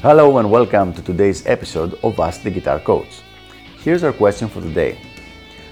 [0.00, 3.22] Hello and welcome to today's episode of Ask the Guitar Coach.
[3.78, 4.96] Here's our question for the day.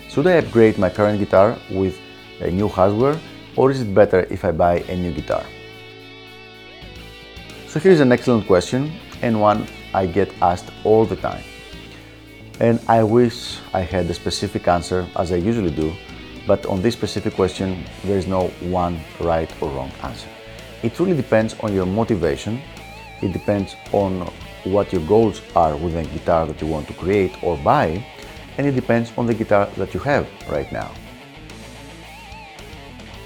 [0.08, 1.96] Should I upgrade my current guitar with
[2.40, 3.20] a new hardware
[3.54, 5.44] or is it better if I buy a new guitar?
[7.68, 8.92] So here's an excellent question
[9.22, 11.44] and one I get asked all the time.
[12.60, 15.92] And I wish I had a specific answer as I usually do,
[16.46, 20.28] but on this specific question there is no one right or wrong answer.
[20.82, 22.62] It really depends on your motivation
[23.22, 24.30] it depends on
[24.64, 28.04] what your goals are with the guitar that you want to create or buy,
[28.58, 30.90] and it depends on the guitar that you have right now.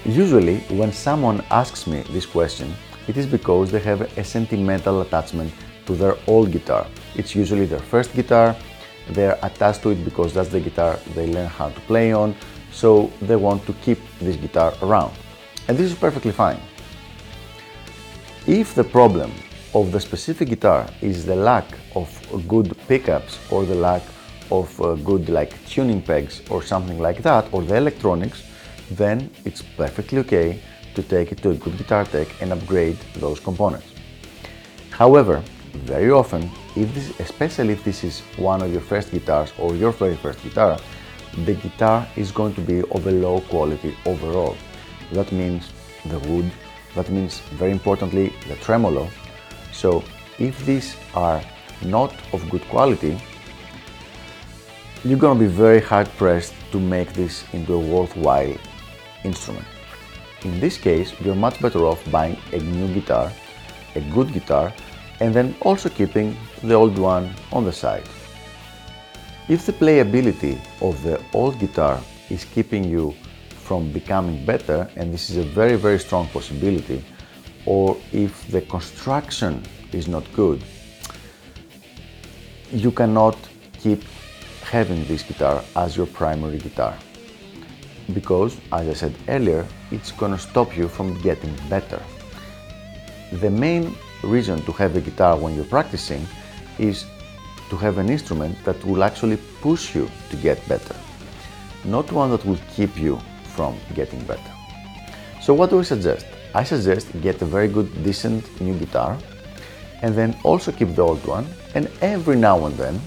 [0.04, 2.72] Usually, when someone asks me this question,
[3.08, 5.52] it is because they have a sentimental attachment
[5.86, 6.86] to their old guitar.
[7.16, 8.54] It's usually their first guitar,
[9.14, 12.34] they're attached to it because that's the guitar they learn how to play on,
[12.72, 15.12] so they want to keep this guitar around.
[15.68, 16.60] And this is perfectly fine.
[18.46, 19.32] If the problem
[19.74, 22.08] of the specific guitar is the lack of
[22.48, 24.02] good pickups or the lack
[24.50, 28.42] of uh, good like tuning pegs or something like that or the electronics
[28.90, 30.60] then it's perfectly okay
[30.94, 33.86] to take it to a good guitar tech and upgrade those components
[34.90, 35.42] however
[35.72, 39.92] very often if this especially if this is one of your first guitars or your
[39.92, 40.78] very first guitar
[41.44, 44.56] the guitar is going to be of a low quality overall
[45.12, 45.72] that means
[46.06, 46.50] the wood
[46.94, 49.08] that means very importantly the tremolo
[49.72, 50.02] so
[50.38, 51.42] if these are
[51.82, 53.18] not of good quality,
[55.04, 58.56] you're going to be very hard pressed to make this into a worthwhile
[59.24, 59.64] instrument.
[60.44, 63.32] In this case, you're much better off buying a new guitar,
[63.94, 64.72] a good guitar,
[65.20, 68.04] and then also keeping the old one on the side.
[69.48, 73.14] If the playability of the old guitar is keeping you
[73.50, 77.04] from becoming better, and this is a very, very strong possibility,
[77.66, 80.62] or if the construction is not good,
[82.72, 83.36] you cannot
[83.78, 84.02] keep
[84.62, 86.96] having this guitar as your primary guitar.
[88.14, 92.00] Because, as I said earlier, it's gonna stop you from getting better.
[93.32, 96.26] The main reason to have a guitar when you're practicing
[96.78, 97.06] is
[97.70, 100.96] to have an instrument that will actually push you to get better,
[101.84, 103.18] not one that will keep you
[103.54, 104.52] from getting better.
[105.40, 106.26] So what do I suggest?
[106.54, 109.16] I suggest get a very good, decent new guitar
[110.02, 113.00] and then also keep the old one and every now and then,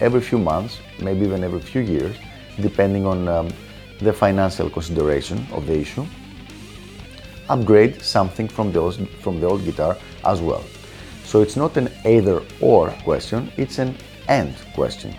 [0.00, 2.16] every few months, maybe even every few years,
[2.60, 3.48] depending on um,
[4.00, 6.04] the financial consideration of the issue,
[7.48, 10.64] upgrade something from the, from the old guitar as well.
[11.24, 13.96] So it's not an either or question, it's an
[14.28, 15.14] and question.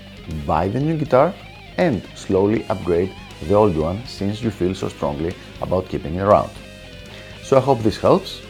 [0.45, 1.33] Buy the new guitar
[1.77, 3.13] and slowly upgrade
[3.47, 6.51] the old one since you feel so strongly about keeping it around.
[7.41, 8.41] So I hope this helps,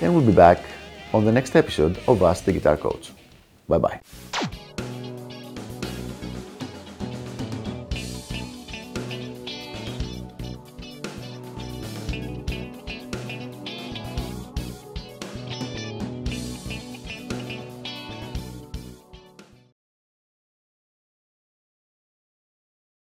[0.00, 0.60] and we'll be back
[1.12, 3.12] on the next episode of Ask the Guitar Coach.
[3.68, 4.00] Bye bye.